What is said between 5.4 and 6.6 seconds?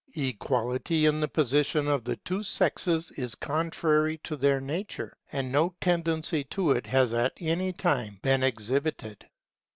no tendency